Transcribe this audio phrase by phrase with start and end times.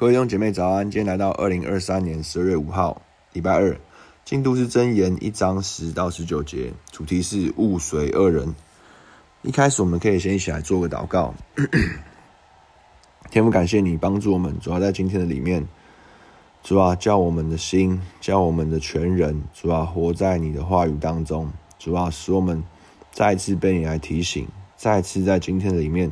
[0.00, 3.02] 各位弟兄姐妹早安，今天来到二零二三年十二月五号，
[3.34, 3.78] 礼拜二，
[4.24, 8.54] 进度是箴言一章十到十九节，主题是勿随恶人。
[9.42, 11.34] 一开始我们可以先一起来做个祷告。
[13.30, 15.68] 天父，感谢你帮助我们，主要在今天的里面，
[16.62, 22.64] 主啊，叫我们的心，叫我们的全人，主啊，活在你的话语当中，主啊，使我们
[23.12, 24.48] 再次被你来提醒，
[24.78, 26.10] 再次在今天的里面，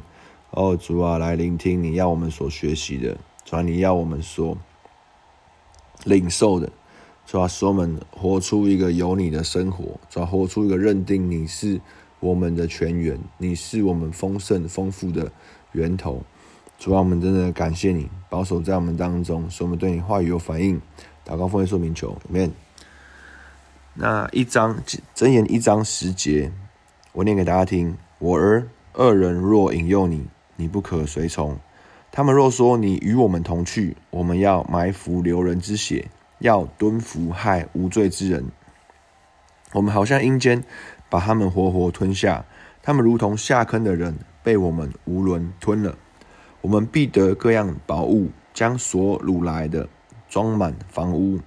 [0.51, 3.17] 哦，主啊，来聆听你要我们所学习的。
[3.49, 4.59] 主啊，你要我们说
[6.05, 6.71] 领受的，
[7.25, 11.81] 主啊，使我们活出一个有你的生活，主啊，活出一个认定你是
[12.21, 15.33] 我们的泉源，你是我们丰盛丰富的
[15.73, 16.23] 源头。
[16.79, 20.79] 主啊，我们真的感谢你，保守在我们当中，使我们对你话语有反应。
[21.27, 22.51] 祷告奉耶说明求，Amen。
[23.95, 24.79] 那一章
[25.15, 26.53] 箴言一章十节，
[27.13, 31.59] 我念给大家听：我儿，恶人若引诱你，你不可随从。
[32.11, 36.09] 他们若说你与我们同去，我们要埋伏流人之血，
[36.39, 38.51] 要蹲伏害无罪之人。
[39.73, 40.65] 我们好像阴间，
[41.09, 42.45] 把他们活活吞下。
[42.83, 45.97] 他们如同下坑的人，被我们囫囵吞了。
[46.63, 49.89] 我们必得各样宝物，将所掳来的
[50.29, 51.39] 装满房屋。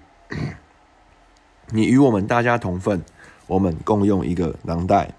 [1.71, 3.03] 你与我们大家同分，
[3.47, 5.15] 我们共用一个囊袋。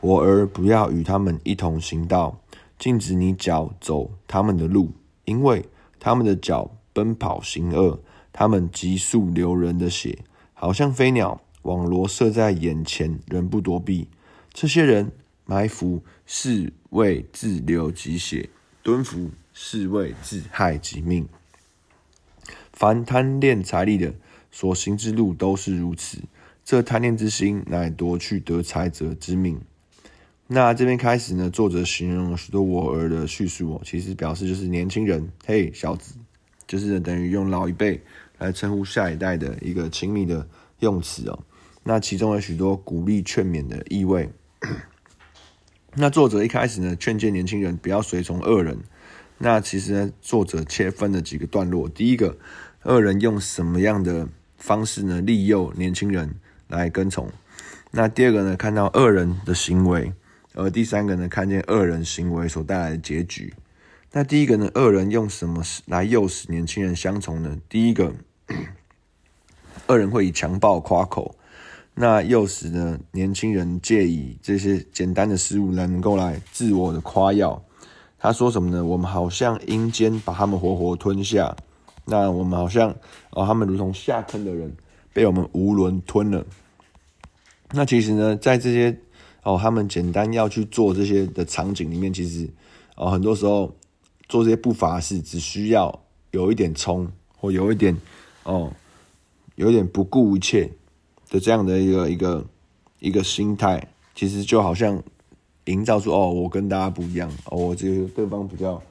[0.00, 2.36] 我儿，不要与他们一同行道。
[2.78, 4.92] 禁止你脚走他们的路，
[5.24, 5.66] 因为
[5.98, 8.00] 他们的脚奔跑行恶，
[8.32, 10.18] 他们急速流人的血，
[10.52, 14.08] 好像飞鸟，网罗设在眼前，人不躲避。
[14.52, 15.12] 这些人
[15.46, 18.50] 埋伏是为自流己血，
[18.82, 21.26] 蹲伏是为自害己命。
[22.72, 24.14] 凡贪恋财利的，
[24.50, 26.18] 所行之路都是如此。
[26.64, 29.60] 这贪恋之心，乃夺去得财者之命。
[30.46, 36.16] 那这边开始呢，作者形容了许多我儿的叙述哦，其实表示就是年轻人，嘿，小子，
[36.66, 38.02] 就是等于用老一辈
[38.36, 40.46] 来称呼下一代的一个亲密的
[40.80, 41.38] 用词哦。
[41.82, 44.30] 那其中有许多鼓励劝勉的意味。
[45.94, 48.78] 那作者一开始呢，劝诫年轻人不要随从恶人。
[49.38, 51.88] 那其实呢，作者切分了几个段落。
[51.88, 52.36] 第一个，
[52.82, 56.34] 恶人用什么样的方式呢，利诱年轻人
[56.68, 57.30] 来跟从？
[57.92, 60.12] 那第二个呢，看到恶人的行为。
[60.56, 63.52] 而第三个呢，看见恶人行为所带来的结局。
[64.12, 67.58] 那第一个呢，恶人用什么来诱使年轻人相从呢？
[67.68, 68.12] 第一个，
[69.88, 71.34] 恶人会以强暴夸口，
[71.94, 77.60] 那诱使呢年轻人借以这些简单的事物来能够来自我的夸耀。
[78.16, 78.84] 他说什么呢？
[78.84, 81.56] 我们好像阴间把他们活活吞下，
[82.04, 82.94] 那我们好像
[83.30, 84.72] 哦，他们如同下坑的人
[85.12, 86.46] 被我们囫囵吞了。
[87.72, 88.96] 那其实呢，在这些。
[89.44, 92.48] 哦，他们简单要去做这些的场景里面，其实
[92.96, 93.76] 哦，很多时候
[94.26, 97.06] 做这些不法事，只需要有一点冲，
[97.36, 97.94] 或有一点
[98.44, 98.72] 哦，
[99.56, 100.70] 有点不顾一切
[101.28, 102.46] 的这样的一个一个
[103.00, 105.02] 一个心态，其实就好像
[105.66, 108.82] 营造出哦，我跟大家不一样，哦，我这个对方比较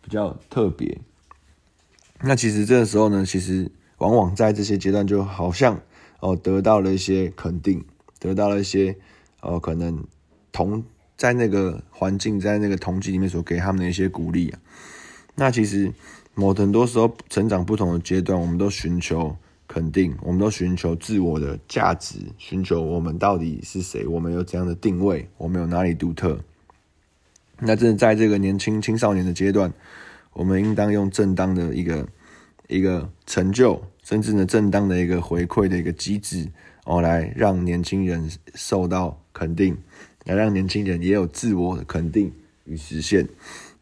[0.00, 0.96] 比较特别。
[2.22, 5.80] 那其实这个时候呢，其实往往在这些阶段，就好像
[6.20, 7.84] 哦，得到了一些肯定，
[8.20, 8.96] 得到了一些。
[9.40, 10.04] 哦，可能
[10.50, 10.82] 同
[11.16, 14.60] 在那个环境，在那个同级里面所给他们的一些鼓励啊，
[15.34, 15.92] 那其实
[16.34, 26.38] 某很多时候成长不同的阶段，我们都寻求肯定，我们都寻求自我的价值，寻求我们到底是谁，我们有怎样的定位，我们有哪里独特。
[27.60, 29.72] 那真的在这个年轻青少年的阶段，
[30.32, 32.08] 我们应当用正当的一个
[32.68, 36.48] 一个成就，甚至呢正当的一个回馈的一个机制。
[36.88, 39.76] 哦，来让年轻人受到肯定，
[40.24, 42.32] 来让年轻人也有自我的肯定
[42.64, 43.28] 与实现，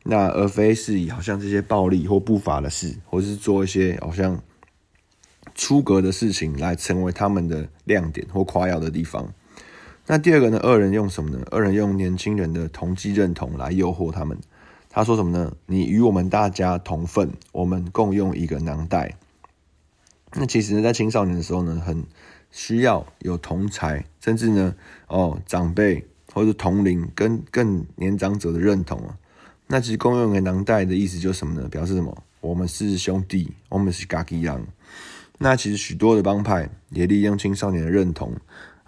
[0.02, 4.42] 那而非是以好像这些暴力或不法的事，或是做一些好像
[5.54, 9.32] 出格的事情来成为他们的亮点或夸耀的地方。
[10.08, 11.46] 那第二个呢，恶人用什么呢？
[11.52, 14.36] 恶人用年轻人的同侪认同来诱惑他们。
[14.90, 15.52] 他说什么呢？
[15.66, 19.14] 你与我们大家同分，我们共用一个囊袋。
[20.32, 22.02] 那其实呢，在青少年的时候呢，很。
[22.56, 24.74] 需要有同才，甚至呢，
[25.08, 29.14] 哦，长辈或者同龄跟更年长者的认同啊。
[29.66, 31.68] 那其实共用的囊袋的意思就是什么呢？
[31.68, 32.16] 表示什么？
[32.40, 34.66] 我们是兄弟，我们是嘎吉样。
[35.36, 38.32] 那其实许多的帮派也利用青少年的认同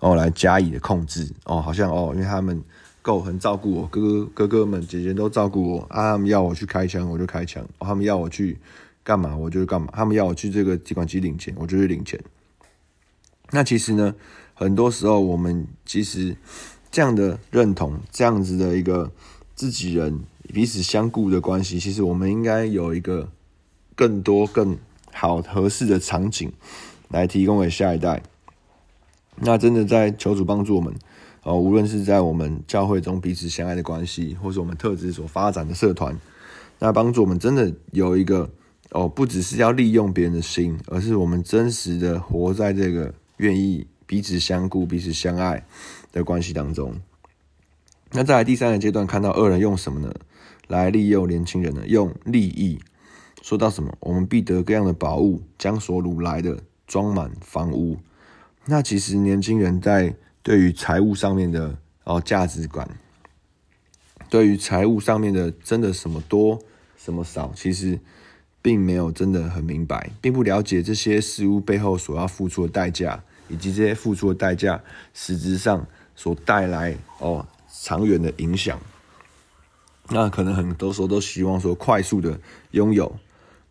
[0.00, 2.64] 哦来加以的控制哦，好像哦，因为他们
[3.02, 8.56] 够很照顾我，哥哥哥哥们姐姐都照顾我啊，他们要我去开枪我就开枪，他们要我去
[9.04, 12.18] 干嘛我就干嘛，他们要我去这个提款机领钱我就去领钱。
[13.50, 14.14] 那其实呢，
[14.54, 16.36] 很多时候我们其实
[16.90, 19.10] 这样的认同，这样子的一个
[19.54, 20.20] 自己人
[20.52, 23.28] 彼此相顾的关系，其实我们应该有一个
[23.94, 24.76] 更多更
[25.12, 26.52] 好合适的场景
[27.08, 28.22] 来提供给下一代。
[29.36, 30.94] 那真的在求主帮助我们
[31.44, 36.18] 哦，无论是在我们教会中彼此相爱的关系，或是我们特质所发展的社团，
[36.80, 38.50] 那帮助我们真的有一个
[38.90, 45.66] 哦，不只是要利用别人的心，而是我们真实的活在这个愿意彼此相顾、彼此相爱
[46.12, 47.00] 的关系当中。
[48.12, 50.14] 那再来第三个阶段，看到恶人用什么呢？
[50.68, 51.82] 来利诱年轻人呢？
[51.86, 52.78] 用利益。
[53.42, 53.96] 说到什么？
[54.00, 57.98] 我们必得各样的宝物，将所掳来的装满房屋。
[58.66, 62.86] 那其实年轻人在对于财务上面的哦价值观，
[64.28, 66.58] 对于财务上面的真的什么多
[66.98, 67.98] 什么少，其实
[68.60, 74.80] 并没有真的很明白，并不了解这些事物背后所要付出的代价，以及这些付出的代价
[75.12, 77.46] 实质上所带来哦
[77.82, 78.78] 长远的影响。
[80.10, 82.40] 那可能很多时候都希望说快速的
[82.70, 83.14] 拥有。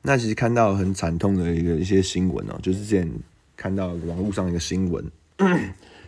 [0.04, 3.12] 那其实看到很惨痛的一个一些新闻哦，就是之前
[3.56, 5.12] 看到网络上一个新闻，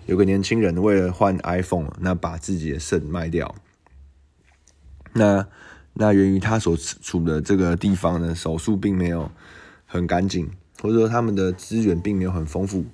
[0.06, 3.54] 有个年轻人为了换 iPhone，那把自己的肾卖掉。
[5.13, 5.48] 那
[5.94, 9.30] 那源于他所处的这个地方呢，手术并没有
[9.86, 10.50] 很干净，
[10.81, 12.86] 或者说他们的资源并没有很丰富，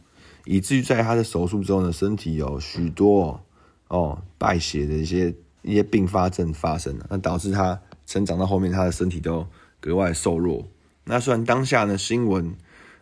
[0.46, 3.44] 以至于在他的手术之后呢，身体有许多
[3.88, 9.46] 哦败血的一些一些并发症发生了，那导致他成长到后面，他的身体都
[9.80, 10.66] 格外瘦弱。
[11.04, 12.56] 那虽然当下呢新闻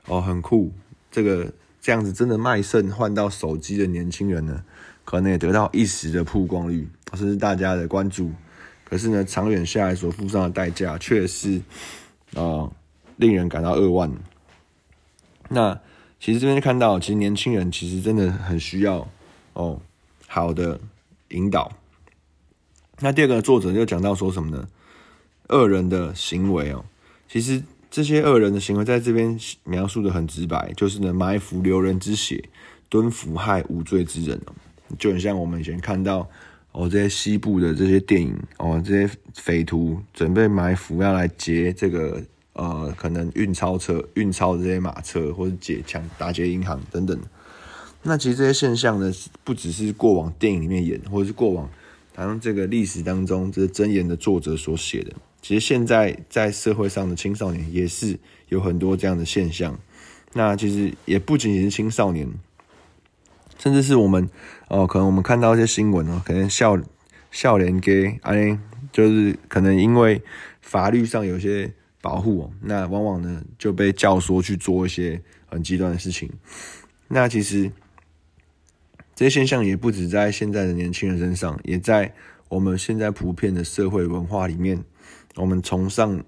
[0.08, 0.72] 哦很酷，
[1.12, 1.52] 这个
[1.82, 4.64] 这样子真的卖肾换到手机的年轻人呢，
[5.06, 8.32] 可能也得到一时的曝光率，甚至大家的关注。
[8.86, 11.62] 可是呢，长远下来所付上的代价却是
[12.36, 12.70] 啊、
[13.18, 14.12] 令人感到扼腕。
[15.50, 15.80] 那
[16.24, 19.06] 其实这边看到，其实年轻人其实真的很需要
[19.52, 19.82] 哦
[20.26, 20.80] 好的
[21.32, 21.70] 引导。
[23.02, 24.66] 那第二个作者就讲到说什么呢？
[25.50, 26.86] 恶人的行为哦，
[27.28, 27.62] 其实。
[27.96, 32.50] 这些恶人的行为在这边描述的很直白，就是呢埋伏流人之血，
[32.90, 34.54] 蹲伏害无罪之人哦，
[34.98, 36.28] 就很像我们以前看到
[36.72, 42.20] 哦这些西部的这些电影哦，这些匪徒准备埋伏要来劫这个
[42.54, 47.20] 呃可能运钞车、运钞这些马车，或者劫抢打劫银行等等。
[48.04, 49.12] 那其实这些现象呢，
[49.44, 51.70] 不只是过往电影里面演，或者是过往
[52.16, 55.14] 好像这个历史当中这箴言的作者所写的。
[55.42, 58.18] 其实现在在社会上的青少年也是
[58.50, 59.80] 有很多这样的现象，
[60.34, 62.30] 那其实也不仅仅是青少年，
[63.58, 64.30] 甚至是我们
[64.68, 66.78] 哦，可能我们看到一些新闻哦，可能笑
[67.32, 68.58] 笑脸给哎，
[68.92, 70.22] 就是可能因为
[70.62, 71.74] 法律上有些
[72.04, 76.30] 保护哦，那往往呢就被教唆去做一些很极端的事情。
[77.08, 77.72] 那其实
[79.16, 82.14] 这些现象也不止在现在的年轻人身上，也在
[82.50, 84.84] 我们现在普遍的社会文化里面。
[85.36, 86.24] 我们崇尚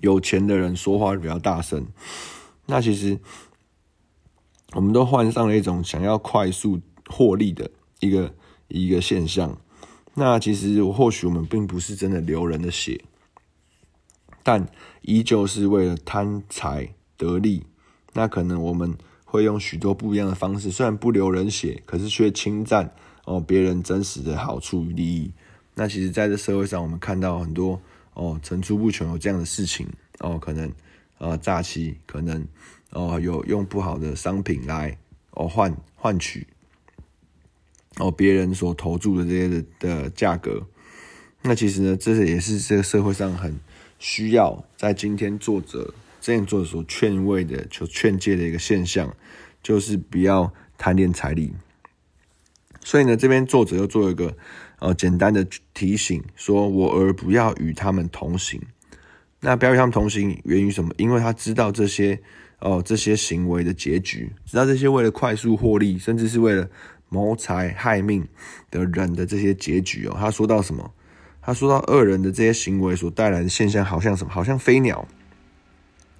[0.00, 1.86] 有钱的人说话比较大声，
[2.66, 3.18] 那其实
[4.72, 7.70] 我们都患上了一种想要快速获利的
[8.00, 8.34] 一个
[8.66, 9.58] 一个现象。
[10.12, 13.00] 那其实或许我们并不是真的流人的血，
[14.48, 14.66] 但
[15.02, 17.66] 依旧是为了贪财得利。
[18.14, 18.96] 那可能我们
[19.26, 22.90] 会用许多不一样的方式，虽然不流人血，可是却侵占
[23.26, 25.30] 哦别人真实的好处与利益。
[25.74, 27.78] 那其实，在这社会上，我们看到很多
[28.14, 29.86] 哦，层出不穷有这样的事情
[30.20, 30.72] 哦，可能
[31.18, 32.48] 呃诈欺，可能
[32.92, 34.96] 哦有用不好的商品来
[35.32, 36.46] 哦换换取
[37.98, 40.66] 哦别人所投注的这些的的价格。
[41.42, 43.60] 那其实呢，这也是这个社会上很
[43.98, 49.14] 需要在今天作者这样作者所劝慰的、求劝诫的一个现象，
[49.62, 51.52] 就是不要贪恋财力。
[52.84, 54.36] 所以呢，这边作者又做一个。
[54.80, 58.62] 呃，简单的提醒说，我儿不要与他们同行。
[59.40, 60.94] 那不要与他们同行，源于什么？
[60.96, 62.14] 因为他知道这些
[62.60, 66.70] 哦、呃，这些行为的结局，知道这些为了快速获利，甚至是为了
[67.08, 68.24] 谋财害命
[68.70, 70.14] 的人的这些结局哦。
[70.16, 70.88] 他说到什么？
[71.48, 74.30] 他说到恶人的这些行为所带来的现象，好像什么？
[74.30, 75.08] 好像飞鸟，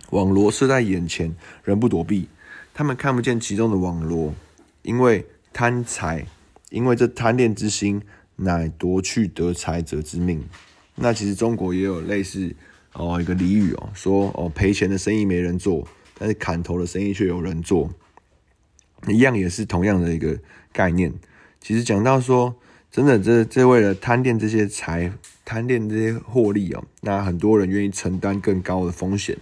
[0.08, 2.30] 网罗设在眼前，人不躲避，
[2.72, 4.32] 他们看不见其中的网罗，
[4.80, 6.24] 因为贪财，
[6.70, 8.00] 因为这贪恋之心。
[8.36, 10.42] 乃夺去得财者之命。
[10.94, 12.54] 那其实中国也有类似
[12.92, 17.90] 哦一个俚语哦，说哦赔钱的生意没人做，但是砍头的生意却有人做，
[19.08, 20.38] 一样也是同样的一个
[20.72, 21.12] 概念。
[21.60, 22.54] 其实讲到说，
[22.90, 25.12] 真的这这为了贪恋这些财，
[25.44, 29.36] 贪恋这些获利哦，那很多人愿意承担更高的风险，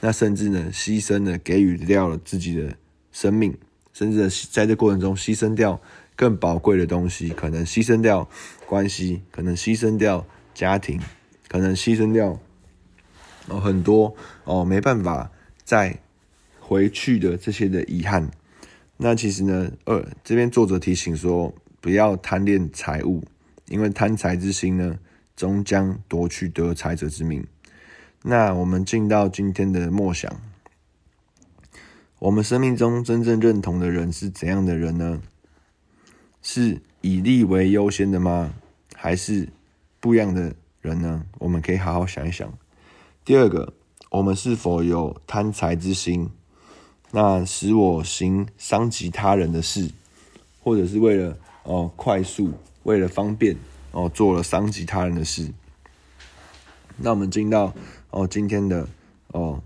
[0.00, 2.76] 那甚至呢牺牲了给予掉了自己的
[3.12, 3.56] 生命，
[3.92, 5.80] 甚至在这过程中牺牲掉。
[6.16, 8.28] 更宝贵的东西，可能牺牲掉
[8.66, 11.00] 关系，可能牺牲掉家庭，
[11.46, 12.36] 可能牺牲掉
[13.46, 14.12] 哦，很多
[14.42, 15.30] 哦没办法
[15.62, 15.96] 再
[16.58, 18.28] 回去的这些的遗憾。
[18.96, 23.24] 那其实呢，呃，这边作者提醒说，不要贪恋财物，
[23.66, 24.98] 因为贪财之心呢，
[25.36, 27.46] 终将夺去得财者之命。
[28.22, 30.40] 那我们进到今天的默想，
[32.18, 35.22] 我们生命中真正认同的人是怎样的人呢？
[36.42, 38.52] 是以利为优先的吗？
[38.94, 39.48] 还是
[40.00, 41.24] 不一样的人呢？
[41.38, 42.52] 我们可以好好想一想。
[43.24, 43.74] 第二个，
[44.10, 46.30] 我们是否有贪财之心？
[47.12, 49.90] 那使我行伤及他人的事，
[50.60, 51.38] 或者是为了
[51.68, 52.50] 哦快速，
[52.84, 53.54] 为了方便
[53.92, 55.52] 哦做了伤及他人的事。
[56.96, 57.74] 那我们进到
[58.10, 58.88] 哦今天的
[59.28, 59.62] 哦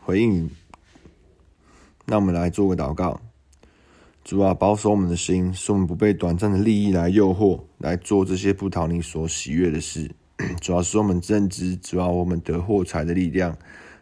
[0.00, 0.50] 回应，
[2.06, 3.20] 那我们来做个祷告。
[4.24, 10.10] 主啊，保守我们的心，使我们不被短暂的利益来诱惑，来做这些不讨你所喜悦的事。
[10.60, 13.56] 主要使我们认知，主要我们得获财的力量，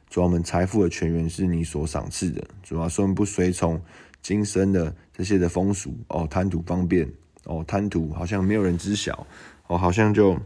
[0.08, 2.42] 主要我们财富的泉源是你所赏赐的。
[2.62, 3.80] 主要使我们不随从
[4.20, 7.08] 今生的这些的风俗哦，贪图方便
[7.46, 9.26] 哦，贪图好像没有人知晓
[9.66, 10.38] 哦，好像就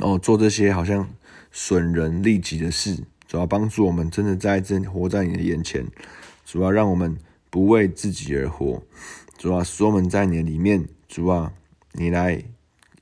[0.00, 1.08] 哦做这些好像
[1.50, 3.04] 损人利己的事。
[3.28, 5.86] 主要帮助我们真的在真活在你的眼前，
[6.44, 7.16] 主要让我们。
[7.52, 8.82] 不为自己而活，
[9.36, 11.52] 主要，使我们在你的里面，主啊，
[11.92, 12.42] 你来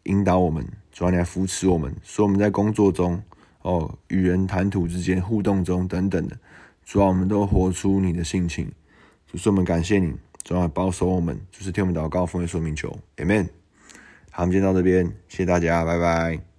[0.02, 3.22] 引导我们，主要，你来扶持我们，使我们在工作中，
[3.62, 6.36] 哦，与人谈吐之间互动中等等的，
[6.84, 8.72] 主要，我们都活出你的性情，
[9.28, 10.16] 主，是我们感谢你，
[10.50, 13.48] 主啊，保守我们，就是听我们祷告，奉耶稣名求，Amen。
[14.32, 16.49] 好，我们今天到这边，谢谢大家，拜拜。